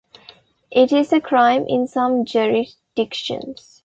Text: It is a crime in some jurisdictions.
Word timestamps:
It 0.71 0.91
is 0.91 1.13
a 1.13 1.21
crime 1.21 1.67
in 1.67 1.85
some 1.85 2.25
jurisdictions. 2.25 3.79